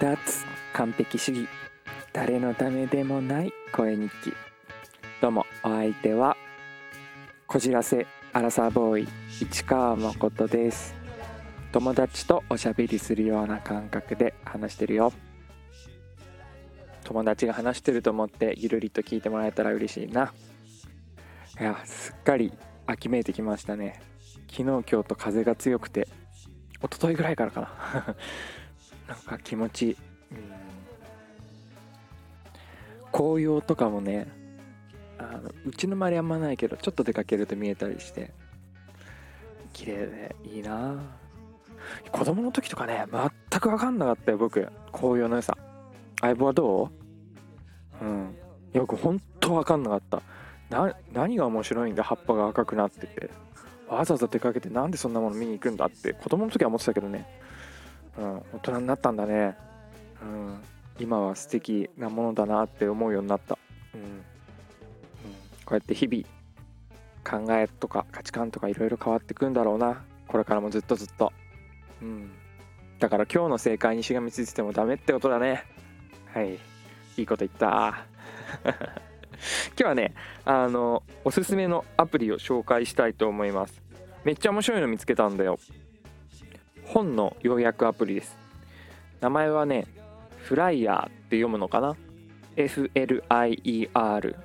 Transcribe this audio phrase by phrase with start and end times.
[0.00, 0.18] 脱
[0.72, 1.48] 完璧主義
[2.12, 4.32] 誰のためでもない声日記
[5.20, 6.36] どうもお相手は
[7.46, 10.96] こじらせアラサーボーイ市川誠です。
[11.70, 15.12] 友達とおしゃべりするような感覚で話してるよ。
[17.04, 20.32] 友達が話してると思ってゆるりと聞いてもらえたら嬉しいな。
[21.60, 22.52] いやすっかり
[22.86, 24.00] 秋めいてきましたね。
[24.50, 26.08] 昨日今日と風が強くて
[26.82, 28.16] 一昨日ぐらいからかな。
[29.26, 29.82] なんか気持ち。
[29.82, 29.98] いい、うん、
[33.12, 34.26] 紅葉とかもね
[35.18, 38.32] あのうちの周りあんまないけどちょっと出かけると見えたりして
[39.72, 40.96] 綺麗でいいな。
[42.10, 44.68] 子供の時とかね全く分かんなかったよ僕。
[44.92, 45.56] 紅葉の良さ。
[46.20, 46.90] 相棒はど
[48.00, 48.04] う？
[48.04, 48.36] うん。
[48.72, 50.22] よくほんと分かんなかった。
[50.70, 53.30] な何が面白いんだ葉っぱが赤くなってて。
[53.86, 57.26] わざわざ出かけてなんでそんなもの見に行くんだって子供の時は思ってたけどね
[58.18, 59.56] うん、大人になったんだね、
[60.22, 60.60] うん、
[61.00, 63.58] 今は素敵なものだなって思うようになった、
[63.94, 64.06] うん、うん、
[65.64, 66.24] こうやって日々
[67.24, 70.02] 考えとか価値観とかいろいろ変わってくんだろうな。
[70.28, 71.32] これからもずっとずっと、
[72.02, 72.30] うん、
[72.98, 75.64] だから今日の正解にしがみついててもダメってことだね。
[76.32, 76.54] はい。
[77.16, 78.06] いいこと言った。
[78.64, 83.82] 今日はねあのおすすめのアプリを紹介したいと思います。
[84.24, 85.58] めっちゃ面白いの見つけたんだよ。
[86.86, 88.36] 本の要約アプリです。
[89.20, 89.86] 名前はね
[90.38, 91.96] フライヤーって読むのかな
[92.56, 94.36] ？FLIER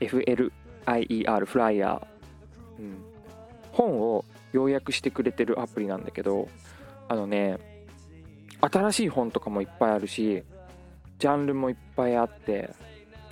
[0.00, 3.02] FLIER フライヤー、うん、
[3.72, 6.48] 本を要約してくれてるアプリなんだけど
[7.08, 7.58] あのね
[8.60, 10.44] 新しい本とかもいっぱいあるし
[11.18, 12.70] ジャンルもいっぱいあって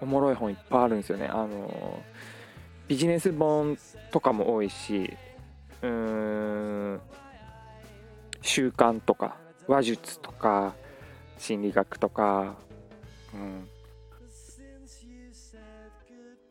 [0.00, 1.26] おもろい本いっぱいあるんですよね。
[1.26, 2.02] あの
[2.88, 3.78] ビジネス本
[4.10, 5.16] とかも多いし
[5.82, 7.00] うーん
[8.42, 10.74] 習慣とか話術とか
[11.38, 12.56] 心理学とか、
[13.32, 13.68] うん、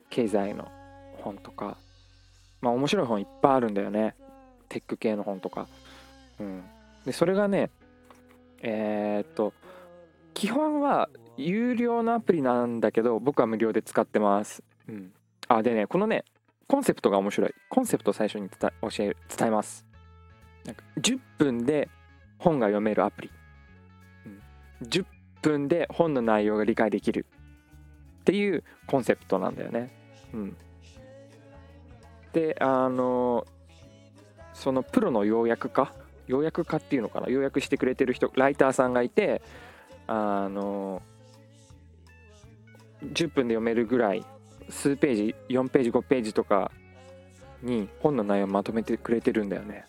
[0.09, 0.69] 経済の
[1.17, 1.77] 本とか。
[2.61, 4.15] まあ面白い本いっぱいあるんだよね。
[4.69, 5.67] テック系の本とか、
[6.39, 6.63] うん、
[7.05, 7.69] でそれがね
[8.61, 9.53] えー、っと
[10.33, 15.11] 基本は有料のアプリなんだけど僕は無料で使ってます、うん、
[15.47, 16.23] あでねこのね
[16.67, 17.53] コンセプトが面白い。
[17.69, 19.90] コンセプトを最初に伝え教え伝えます。
[20.65, 21.89] なんか10分で
[22.37, 23.31] 本が読めるアプリ、
[24.25, 25.05] うん、10
[25.41, 27.25] 分で本の内容が理解できる
[28.21, 29.89] っていうコンセプトなんだよね。
[30.33, 30.57] うん、
[32.33, 33.45] であの
[34.53, 35.91] そのプロの要約家？
[36.27, 37.29] 要約家っていうのかな？
[37.29, 39.41] 要約してくれてる人ライターさんがいて
[40.07, 41.01] あの
[43.03, 44.23] 10分で読めるぐらい
[44.69, 46.71] 数ページ4ページ5ページとか
[47.63, 49.85] に本の内容をまとめてくれてるんだよね。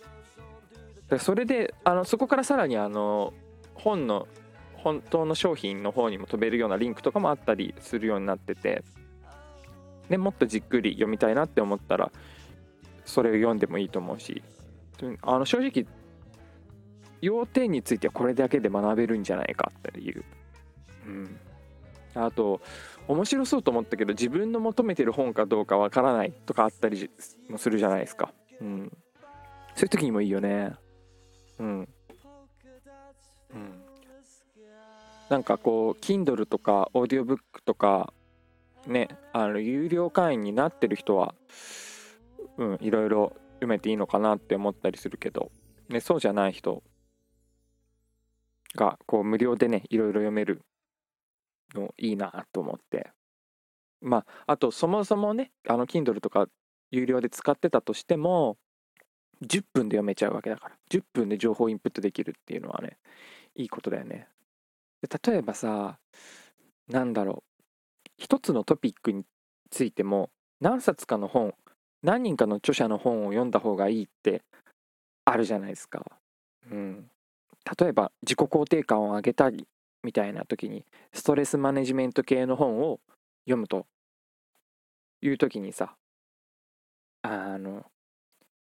[1.18, 3.32] それであのそこからさらにあの
[3.74, 4.28] 本の
[4.74, 8.82] 本当の商品の方にも飛べるようなリンクとかもあったりするようになってて
[10.08, 12.10] でもっとじっくり読みたいなって思ったら
[13.04, 14.42] それを読んでもいいと思うし
[15.22, 15.86] あの正直
[17.20, 20.24] 要点についてはこれだけで学べるんじゃないかっていう、
[21.06, 21.36] うん、
[22.14, 22.60] あと
[23.08, 27.10] 面白そうと思ったけど自分の求めてる本かどうかわからないとかあったり
[27.48, 28.92] もするじゃないですか、うん、
[29.74, 30.72] そういう時にもいいよね
[31.62, 31.88] うん。
[35.32, 38.12] なんかこう Kindle とかオーディオブックとか
[38.86, 41.34] ねあの有料会員になってる人は
[42.58, 45.50] うんいろいろ読めていいのかなって思ったりするけど、
[45.88, 46.82] ね、そうじゃない人
[48.74, 50.60] がこう無料でねいろいろ読める
[51.74, 53.10] のいいなと思って
[54.02, 56.46] まああとそもそもねあの Kindle とか
[56.90, 58.58] 有料で使ってたとしても
[59.42, 60.76] 10分で読めちゃうわけだから。
[60.90, 62.96] 10分で情報インプットできるっていうのはね、
[63.54, 64.28] いいことだよね。
[65.26, 65.98] 例えばさ、
[66.88, 67.52] なんだろう。
[68.18, 69.24] 一つのトピックに
[69.70, 71.54] ついても、何冊かの本、
[72.02, 74.42] 何人かの著者の本を読んだ方がいいって
[75.24, 76.04] あるじゃないですか。
[76.70, 77.10] うん。
[77.78, 79.66] 例えば、自己肯定感を上げたり
[80.02, 83.00] みたいな時に、ストレスマネジメント系の本を
[83.44, 83.86] 読むと
[85.20, 85.96] いう時にさ、
[87.22, 87.86] あの、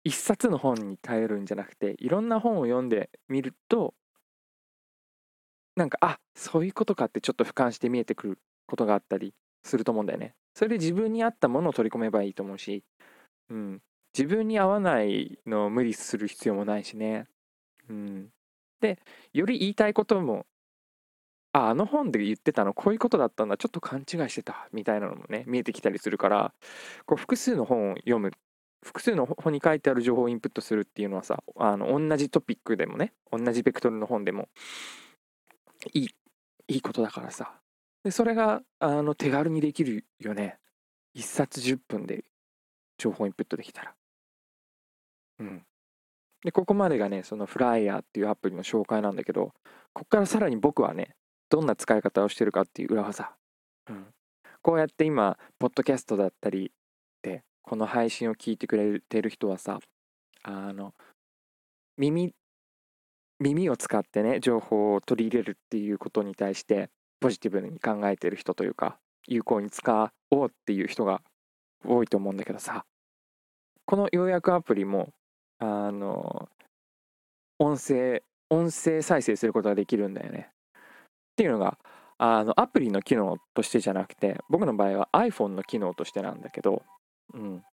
[0.08, 3.92] 一冊の本に頼るんじゃなくていろんな本を読んでみると
[5.76, 10.34] なんかあそういうことかってちょっと俯瞰して見えてくることがあったりすると思うんだよね。
[10.54, 12.82] それで自分に合ったものを取り込めばいいと思うし、
[13.50, 13.82] うん、
[14.16, 17.26] 自分に合わないのを無理する必要もないしね。
[17.90, 18.30] うん、
[18.80, 18.98] で
[19.34, 20.46] より言いたいことも
[21.52, 26.54] ああの本で言ってたのこういうことだったんだちょっと勘違いしてたみたいなのもね見えてきたりするから
[27.04, 28.32] こう複数の本を読む
[28.84, 34.48] 複数の本に書いてある情報をインプットするっていうのはさあの同じトピックでもね同じベクトルの本でも
[35.92, 36.08] いい
[36.68, 37.52] いいことだからさ。
[38.04, 40.58] でそれがあの手軽にできるよね。
[41.16, 42.24] 1冊10分で
[42.98, 43.94] 情報インプットできたら。
[45.40, 45.62] うん。
[46.44, 49.52] でここまでがねそのフライヤーっていうアプリの紹介なんだけど
[49.92, 51.16] ここからさらに僕はね
[51.50, 53.32] どんな使い方をしてるかっていう裏技、
[53.88, 54.06] うん、
[54.62, 56.70] こうやって今ポッドキャストだったり
[57.22, 59.78] でこの配信を聞いてくれてる人はさ
[60.42, 60.94] あの
[61.98, 62.32] 耳
[63.40, 66.88] 耳を使ってね情報を取り入れるっていうことに対して
[67.20, 71.20] ポジティブに考えてる人というか有効に使おうっていう人が
[71.86, 72.86] 多いと思うんだけどさ
[73.84, 75.10] この要約アプリも
[75.58, 76.48] あの
[77.58, 80.48] 音声音声再生することができるんだよね。
[80.52, 81.76] っていうのが
[82.16, 86.82] あのアプリの機能としてじゃなくて僕の場合は iPhone の機能としてなんだけど
[87.34, 87.64] うん。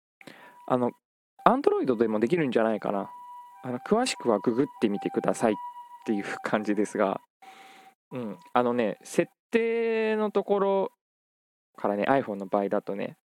[0.67, 0.91] あの
[1.47, 3.09] Android でもできるんじゃないかな。
[3.63, 5.55] あの詳しくはググってみてくださいっ
[6.05, 7.21] ていう感じですが。
[8.11, 8.39] うん。
[8.53, 10.91] あのね設定のところ
[11.75, 13.17] からね iPhone の場合だとね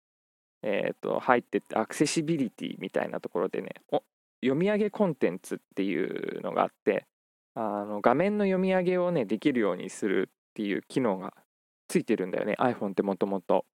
[0.62, 4.02] えっ、ー、と入ってってアクセシビリティみたいなところでねお
[4.42, 7.06] 読み上げコンテンツっていうのがあって
[7.54, 11.34] あの画面の読み上げをねできるようにするっていう機能が
[11.88, 13.64] ついてるんだよね iPhone ってもともと。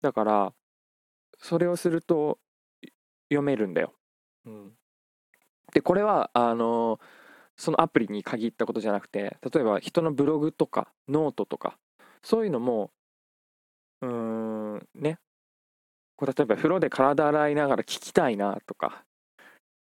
[0.00, 0.52] だから
[1.42, 2.38] それをすると
[3.28, 3.92] 読めるんだよ、
[4.46, 4.72] うん、
[5.74, 6.98] でこれはあの
[7.56, 11.76] そのアプリに限ったことじゃなくて例えば人のブログとかノートとか
[12.22, 12.90] そういうのも
[14.00, 15.18] うーんね。
[16.16, 19.04] こう例えば風呂で体洗いながら聞きたいなとか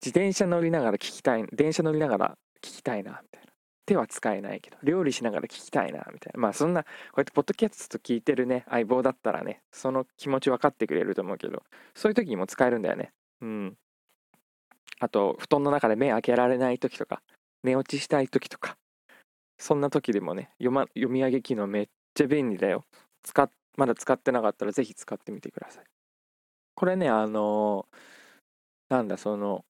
[0.03, 3.46] 自転車乗りながら聞きたい電車乗りながら聞きたいなみたいな
[3.87, 6.41] 手は使えないけど料理しながら聞きたいなみたいな。
[6.41, 11.63] まあそんなこうやってポッドキャスト聞いてるね相棒だったらねその気持ち分かってくれると思うけど
[11.95, 13.13] そういう時にも使えるんだよね。
[13.41, 13.77] うん。
[14.99, 17.23] あと布団の中で目開けられない時とか
[17.63, 18.77] 寝落ちしたい時とか
[19.59, 22.85] そんな時でもね読,、ま、読み上げ機能めっちゃ便利だよ。
[23.23, 25.85] 使まだ使ってなかったら是非使ってみてください。
[26.75, 29.65] これねあのー、なんだその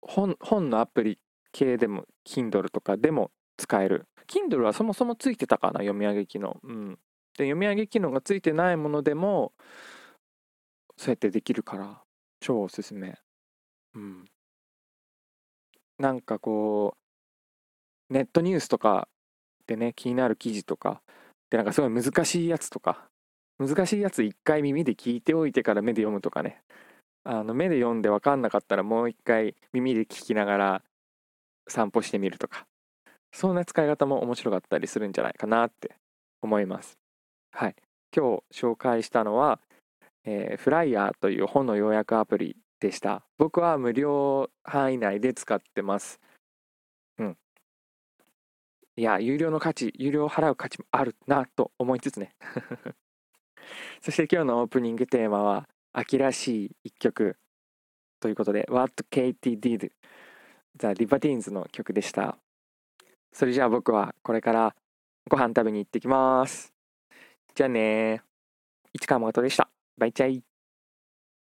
[0.00, 1.18] 本本のアプリ
[1.52, 4.06] 系でも Kindle とかでも使える。
[4.26, 6.58] Kindle はそもそもついてたかな読み上げ機能。
[6.62, 6.98] うん。
[7.36, 9.52] で読み上げ機能がついてないものでも
[10.96, 12.02] そうやってできるから
[12.40, 13.18] 超おすすめ。
[13.94, 14.24] うん。
[15.98, 16.94] なんかこ
[18.10, 19.08] うネットニュースとか
[19.66, 21.00] でね気になる記事とか
[21.50, 23.08] でなんかすごい難しいやつとか
[23.58, 26.62] 難しいやつ一回耳で聞いておいてから目で読むとかね。
[27.24, 30.82] あの目で読んで分かんなかったらもう一回耳で聞きながら
[31.68, 32.66] 散歩してみるとか。
[33.32, 35.96] そんな使い方も面白かったりするんじゃないかなって
[36.42, 36.98] 思います。
[37.52, 37.76] はい。
[38.16, 39.60] 今日紹介したのは、
[40.24, 43.22] えー、フライヤーという本の要約アプリでした。
[43.36, 46.20] 僕は無料範囲内で使ってます。
[47.18, 47.36] うん。
[48.96, 52.34] いや有料の価値有料払う価値もあるなと思いつつね。
[54.00, 57.36] そして今日のオープニングテーマは秋らしい一曲
[58.20, 59.92] ということで What Katie Did
[60.78, 62.38] ザ・リバティーンズの曲でした。
[63.32, 64.74] それじゃあ僕はこれから
[65.28, 66.72] ご飯食べに行ってきます。
[67.54, 68.22] じゃあね
[68.94, 69.68] 市川誠でした。
[69.98, 70.47] バイチャイ。